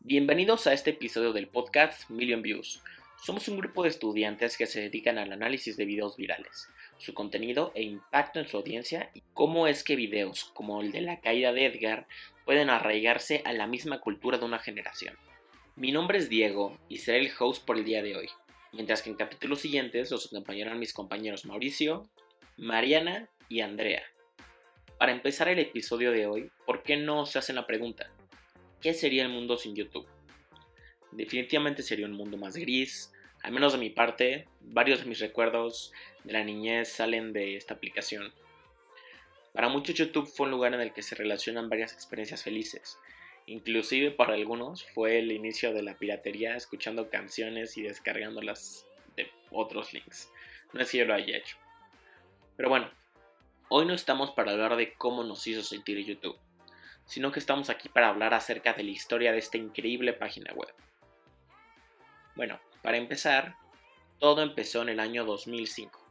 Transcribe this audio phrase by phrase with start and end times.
[0.00, 2.82] Bienvenidos a este episodio del podcast Million Views.
[3.22, 7.72] Somos un grupo de estudiantes que se dedican al análisis de videos virales, su contenido
[7.74, 11.52] e impacto en su audiencia y cómo es que videos como el de la caída
[11.52, 12.06] de Edgar
[12.46, 15.14] pueden arraigarse a la misma cultura de una generación.
[15.76, 18.30] Mi nombre es Diego y seré el host por el día de hoy,
[18.72, 22.08] mientras que en capítulos siguientes los acompañarán mis compañeros Mauricio,
[22.56, 24.02] Mariana y Andrea.
[24.98, 28.10] Para empezar el episodio de hoy, ¿por qué no se hacen la pregunta?
[28.80, 30.06] ¿qué sería el mundo sin YouTube?
[31.12, 33.12] Definitivamente sería un mundo más gris,
[33.42, 35.92] al menos de mi parte, varios de mis recuerdos
[36.24, 38.32] de la niñez salen de esta aplicación.
[39.52, 42.98] Para muchos YouTube fue un lugar en el que se relacionan varias experiencias felices.
[43.48, 49.92] Inclusive para algunos fue el inicio de la piratería escuchando canciones y descargándolas de otros
[49.92, 50.30] links.
[50.72, 51.56] No es que yo lo haya hecho.
[52.56, 52.90] Pero bueno,
[53.68, 56.38] hoy no estamos para hablar de cómo nos hizo sentir YouTube
[57.08, 60.72] sino que estamos aquí para hablar acerca de la historia de esta increíble página web.
[62.36, 63.56] Bueno, para empezar,
[64.18, 66.06] todo empezó en el año 2005,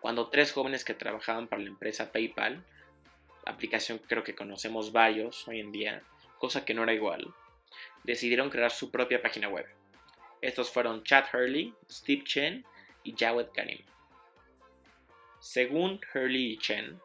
[0.00, 2.64] cuando tres jóvenes que trabajaban para la empresa PayPal,
[3.46, 6.02] aplicación que creo que conocemos varios hoy en día,
[6.40, 7.32] cosa que no era igual,
[8.02, 9.66] decidieron crear su propia página web.
[10.40, 12.64] Estos fueron Chad Hurley, Steve Chen
[13.04, 13.84] y Jawed Karim.
[15.38, 16.98] Según Hurley y Chen,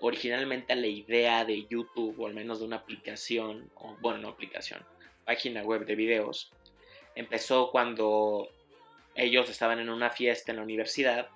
[0.00, 4.84] originalmente la idea de YouTube, o al menos de una aplicación, o bueno, no aplicación,
[5.26, 6.50] página web de videos,
[7.14, 8.48] empezó cuando
[9.14, 11.28] ellos estaban en una fiesta en la universidad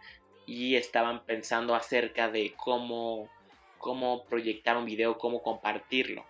[0.47, 3.29] y estaban pensando acerca de cómo,
[3.77, 6.25] cómo proyectar un video, cómo compartirlo.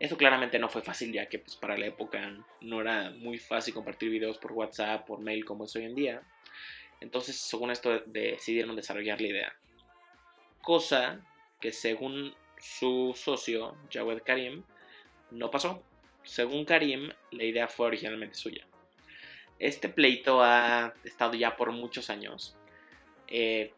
[0.00, 3.74] Eso claramente no fue fácil ya que pues, para la época no era muy fácil
[3.74, 6.22] compartir videos por WhatsApp, por mail como es hoy en día.
[7.00, 9.56] Entonces, según esto, decidieron desarrollar la idea.
[10.62, 11.20] Cosa
[11.60, 14.62] que según su socio, Jawed Karim,
[15.30, 15.82] no pasó.
[16.22, 18.66] Según Karim, la idea fue originalmente suya.
[19.58, 22.56] Este pleito ha estado ya por muchos años.
[23.28, 23.72] Eh,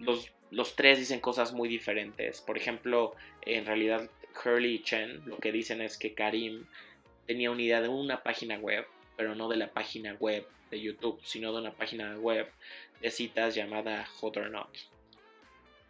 [0.00, 2.40] los, los, tres dicen cosas muy diferentes.
[2.40, 4.10] Por ejemplo, en realidad
[4.44, 6.66] Hurley y Chen lo que dicen es que Karim
[7.26, 11.20] tenía una idea de una página web, pero no de la página web de YouTube,
[11.24, 12.50] sino de una página web
[13.00, 14.70] de citas llamada Hot or Not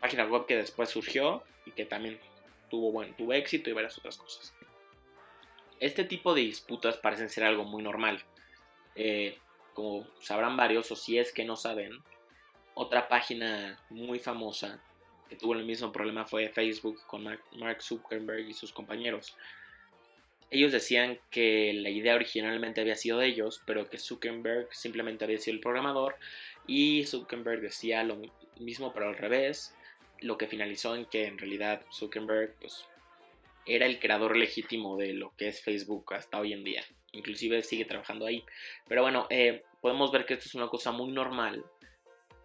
[0.00, 2.18] página web que después surgió y que también
[2.70, 4.54] tuvo, bueno, tuvo éxito y varias otras cosas.
[5.80, 8.24] Este tipo de disputas parecen ser algo muy normal.
[8.94, 9.38] Eh,
[9.74, 11.92] como sabrán varios, o si es que no saben,
[12.74, 14.82] otra página muy famosa
[15.28, 19.36] que tuvo el mismo problema fue Facebook con Mark Zuckerberg y sus compañeros.
[20.50, 25.38] Ellos decían que la idea originalmente había sido de ellos, pero que Zuckerberg simplemente había
[25.38, 26.16] sido el programador
[26.66, 28.18] y Zuckerberg decía lo
[28.58, 29.74] mismo pero al revés
[30.20, 32.86] lo que finalizó en que en realidad Zuckerberg pues,
[33.66, 36.82] era el creador legítimo de lo que es Facebook hasta hoy en día.
[37.12, 38.44] Inclusive sigue trabajando ahí.
[38.88, 41.64] Pero bueno, eh, podemos ver que esto es una cosa muy normal.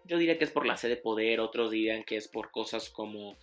[0.04, 2.90] Yo diría que es por la sed de poder, otros dirían que es por cosas
[2.90, 3.36] como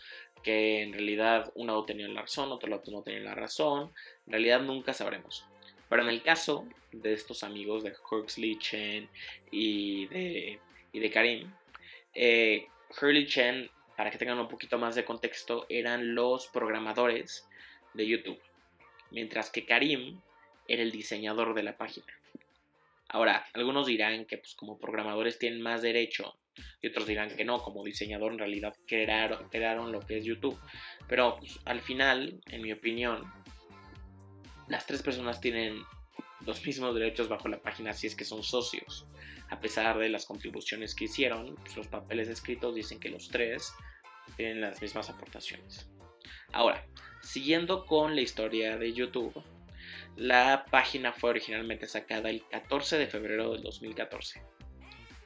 [0.43, 3.91] que en realidad uno lado tenía la razón, otro lado no tenía la razón.
[4.25, 5.45] En realidad nunca sabremos.
[5.89, 9.09] Pero en el caso de estos amigos de Huxley Chen
[9.51, 10.59] y de,
[10.93, 11.51] y de Karim,
[12.13, 12.67] eh,
[13.01, 17.47] Hurley Chen para que tengan un poquito más de contexto, eran los programadores
[17.93, 18.41] de YouTube,
[19.11, 20.19] mientras que Karim
[20.67, 22.07] era el diseñador de la página.
[23.09, 26.35] Ahora, algunos dirán que pues, como programadores tienen más derecho
[26.81, 30.59] y otros dirán que no, como diseñador en realidad crearon, lo que es YouTube.
[31.07, 33.23] Pero pues, al final, en mi opinión,
[34.67, 35.81] las tres personas tienen
[36.45, 39.05] los mismos derechos bajo la página si es que son socios.
[39.49, 43.73] A pesar de las contribuciones que hicieron, pues, los papeles escritos dicen que los tres
[44.37, 45.89] tienen las mismas aportaciones.
[46.53, 46.85] Ahora,
[47.21, 49.43] siguiendo con la historia de YouTube,
[50.15, 54.41] la página fue originalmente sacada el 14 de febrero del 2014.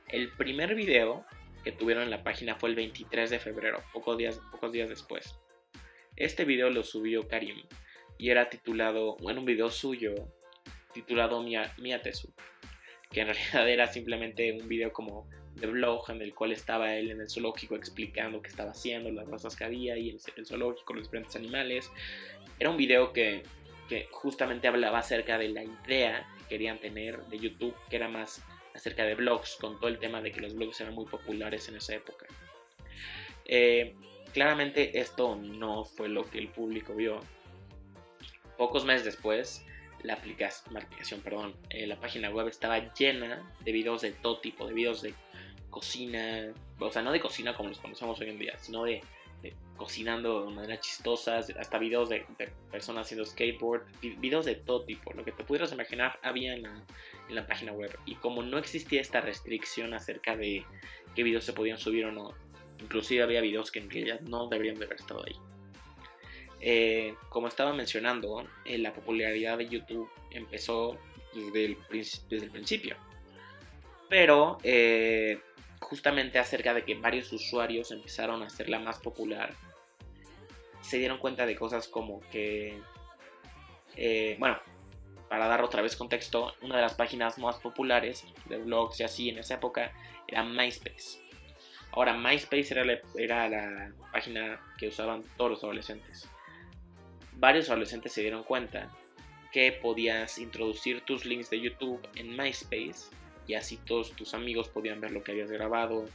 [0.10, 1.26] El primer video
[1.64, 5.40] que tuvieron en la página fue el 23 de febrero, pocos días, pocos días después.
[6.16, 7.64] Este video lo subió Karim
[8.18, 10.14] y era titulado, bueno, un video suyo
[10.94, 11.74] titulado Mia,
[12.04, 12.32] Tesu,
[13.12, 17.10] que en realidad era simplemente un video como de blog en el cual estaba él
[17.10, 20.94] en el zoológico explicando qué estaba haciendo, las razas que había y el, el zoológico,
[20.94, 21.92] los diferentes animales.
[22.60, 23.42] Era un video que,
[23.90, 28.44] que justamente hablaba acerca de la idea que querían tener de YouTube, que era más
[28.76, 31.78] acerca de blogs, con todo el tema de que los blogs eran muy populares en
[31.78, 32.28] esa época.
[33.46, 33.96] Eh,
[34.34, 37.22] claramente esto no fue lo que el público vio.
[38.58, 39.66] Pocos meses después,
[40.04, 44.68] la aplicación, aplicación, perdón, eh, la página web estaba llena de videos de todo tipo,
[44.68, 45.14] de videos de
[45.70, 49.02] cocina, o sea, no de cocina como los conocemos hoy en día, sino de,
[49.78, 52.26] cocinando de manera chistosa, hasta videos de,
[52.72, 56.64] personas haciendo skateboard, videos de todo tipo, lo que te pudieras imaginar había en
[57.30, 57.98] la, página web.
[58.06, 60.66] Y como no existía esta restricción acerca de
[61.14, 62.34] qué videos se podían subir o no,
[62.80, 65.36] inclusive había videos que en realidad no deberían de haber estado ahí.
[66.62, 70.98] Eh, como estaba mencionando, eh, la popularidad de YouTube empezó
[71.34, 72.96] desde el, desde el principio.
[74.10, 75.40] Pero eh,
[75.86, 79.54] justamente acerca de que varios usuarios empezaron a hacerla más popular,
[80.82, 82.80] se dieron cuenta de cosas como que,
[84.38, 84.60] bueno,
[85.30, 89.30] para dar otra vez contexto, una de las páginas más populares de blogs y así
[89.30, 89.92] en esa época
[90.28, 91.20] era MySpace.
[91.92, 96.30] Ahora, MySpace era era la página que usaban todos los adolescentes
[97.38, 98.90] varios adolescentes se dieron cuenta
[99.52, 103.10] que podías introducir tus links de YouTube en MySpace
[103.48, 106.06] y así todos tus amigos podían ver lo que habías grabado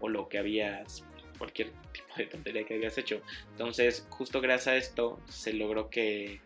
[0.00, 1.04] o lo que habías,
[1.38, 3.20] cualquier tipo de tontería que habías hecho.
[3.52, 6.40] Entonces, justo gracias a esto se logró que,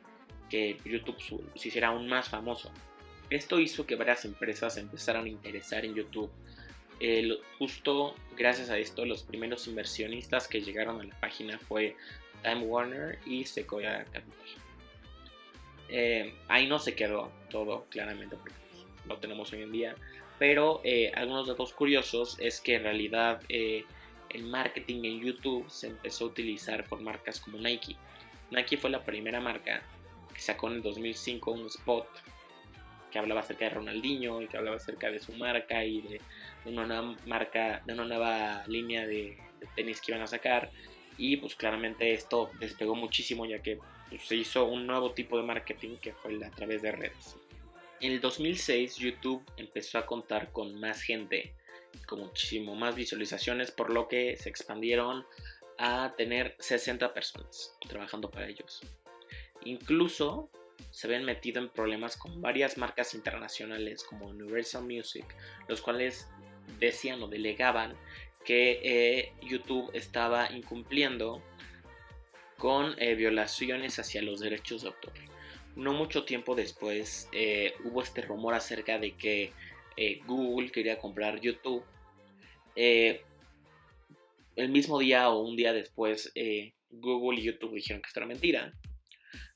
[0.50, 1.16] YouTube
[1.54, 2.72] se hiciera aún más famoso.
[3.30, 6.30] Esto hizo que varias empresas empezaran a interesar en YouTube.
[7.58, 11.96] justo gracias a esto, los primeros inversionistas que llegaron a la página fue
[12.42, 14.60] Time Warner y Sequoia Capital.
[15.88, 18.54] Eh, ahí no se quedó todo, claramente, porque
[19.06, 19.94] lo tenemos hoy en día.
[20.40, 23.84] Pero eh, algunos datos curiosos es que en realidad eh,
[24.30, 27.94] el marketing en YouTube se empezó a utilizar por marcas como Nike.
[28.50, 29.82] Nike fue la primera marca
[30.32, 32.08] que sacó en el 2005 un spot
[33.12, 36.22] que hablaba acerca de Ronaldinho y que hablaba acerca de su marca y de,
[36.64, 39.36] una nueva marca, de una nueva línea de
[39.76, 40.70] tenis que iban a sacar
[41.18, 43.78] y pues claramente esto despegó muchísimo ya que
[44.08, 47.36] pues, se hizo un nuevo tipo de marketing que fue a través de redes.
[48.00, 51.54] En el 2006 YouTube empezó a contar con más gente,
[52.06, 55.26] con muchísimo más visualizaciones, por lo que se expandieron
[55.76, 58.80] a tener 60 personas trabajando para ellos.
[59.64, 60.50] Incluso
[60.90, 65.26] se habían metido en problemas con varias marcas internacionales como Universal Music,
[65.68, 66.26] los cuales
[66.78, 67.94] decían o delegaban
[68.46, 71.42] que eh, YouTube estaba incumpliendo
[72.56, 75.12] con eh, violaciones hacia los derechos de autor.
[75.76, 79.52] No mucho tiempo después eh, hubo este rumor acerca de que
[80.26, 81.84] Google quería comprar YouTube.
[82.74, 83.20] el
[84.56, 86.32] mismo día o un día después
[86.90, 88.72] Google y YouTube dijeron que esto era mentira.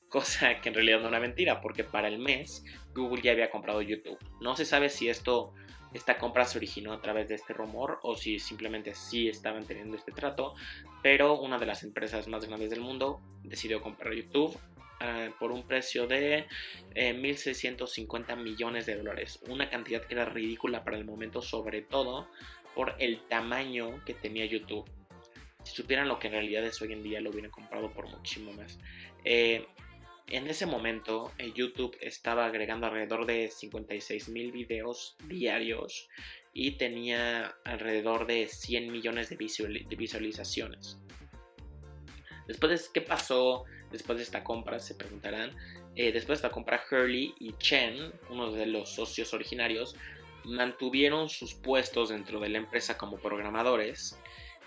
[0.09, 2.63] Cosa que en realidad no era mentira porque para el mes
[2.93, 4.19] Google ya había comprado YouTube.
[4.39, 5.53] No se sabe si esto
[5.93, 9.95] esta compra se originó a través de este rumor o si simplemente sí estaban teniendo
[9.95, 10.53] este trato,
[11.01, 14.57] pero una de las empresas más grandes del mundo decidió comprar YouTube
[14.99, 16.47] eh, por un precio de
[16.95, 22.27] 1.650 eh, millones de dólares, una cantidad que era ridícula para el momento, sobre todo
[22.73, 24.89] por el tamaño que tenía YouTube.
[25.63, 28.53] Si supieran lo que en realidad es hoy en día, lo hubieran comprado por muchísimo
[28.53, 28.77] más.
[29.23, 29.65] Eh,
[30.27, 36.09] en ese momento, eh, YouTube estaba agregando alrededor de 56 mil videos diarios
[36.51, 40.97] y tenía alrededor de 100 millones de, visualizaciones.
[42.47, 43.65] Después de qué pasó
[43.95, 45.55] después de esta compra, se preguntarán.
[45.95, 49.95] Eh, después de esta compra, Hurley y Chen, uno de los socios originarios,
[50.43, 54.19] mantuvieron sus puestos dentro de la empresa como programadores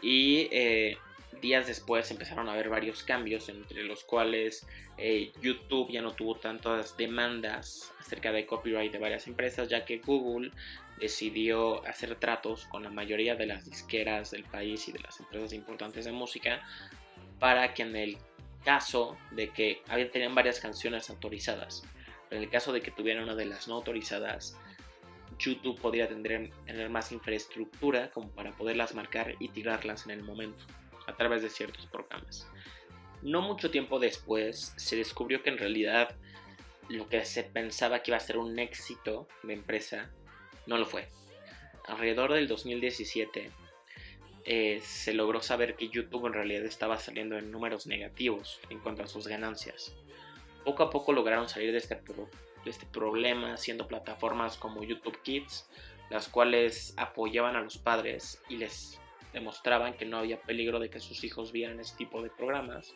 [0.02, 0.96] y eh,
[1.40, 4.66] días después empezaron a haber varios cambios, entre los cuales
[4.96, 9.98] eh, YouTube ya no tuvo tantas demandas acerca de copyright de varias empresas, ya que
[9.98, 10.50] Google
[10.98, 15.52] decidió hacer tratos con la mayoría de las disqueras del país y de las empresas
[15.52, 16.60] importantes de música
[17.38, 18.18] para que en el
[18.64, 21.82] caso de que habían tenían varias canciones autorizadas,
[22.30, 24.56] en el caso de que tuvieran una de las no autorizadas,
[25.38, 30.64] YouTube podría tener, tener más infraestructura como para poderlas marcar y tirarlas en el momento
[31.06, 32.48] a través de ciertos programas.
[33.22, 36.16] No mucho tiempo después se descubrió que en realidad
[36.88, 40.10] lo que se pensaba que iba a ser un éxito de empresa
[40.66, 41.08] no lo fue.
[41.86, 43.50] Alrededor del 2017
[44.50, 49.02] eh, se logró saber que YouTube en realidad estaba saliendo en números negativos en cuanto
[49.02, 49.94] a sus ganancias.
[50.64, 55.68] Poco a poco lograron salir de este, de este problema haciendo plataformas como YouTube Kids,
[56.08, 58.98] las cuales apoyaban a los padres y les
[59.34, 62.94] demostraban que no había peligro de que sus hijos vieran ese tipo de programas.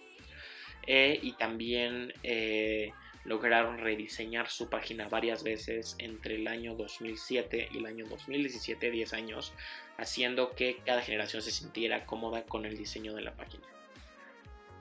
[0.87, 2.93] Eh, y también eh,
[3.25, 9.13] lograron rediseñar su página varias veces entre el año 2007 y el año 2017, 10
[9.13, 9.53] años,
[9.97, 13.65] haciendo que cada generación se sintiera cómoda con el diseño de la página.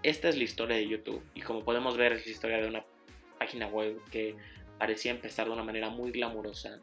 [0.03, 2.83] Esta es la historia de YouTube y como podemos ver es la historia de una
[3.37, 4.35] página web que
[4.79, 6.79] parecía empezar de una manera muy glamurosa,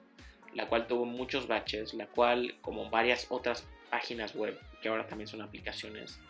[0.55, 5.27] la cual tuvo muchos baches, la cual, como varias otras páginas web, que ahora también
[5.27, 6.21] son aplicaciones,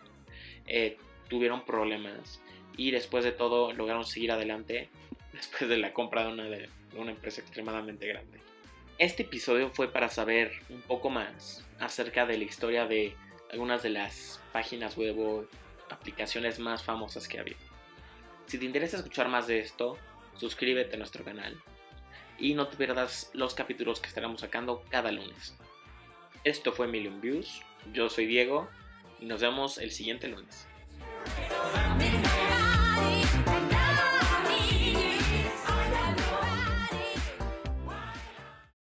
[0.67, 0.97] eh,
[1.29, 2.41] tuvieron problemas
[2.77, 4.89] y después de todo lograron seguir adelante
[5.33, 8.41] después de la compra de una, de una empresa extremadamente grande.
[8.99, 13.15] Este episodio fue para saber un poco más acerca de la historia de
[13.53, 15.47] algunas de las páginas web o
[15.91, 17.59] aplicaciones más famosas que ha habido.
[18.47, 19.99] Si te interesa escuchar más de esto,
[20.37, 21.61] suscríbete a nuestro canal
[22.39, 25.57] y no te pierdas los capítulos que estaremos sacando cada lunes.
[26.45, 28.69] Esto fue Million Views, yo soy Diego
[29.21, 30.68] y nos vemos el siguiente lunes.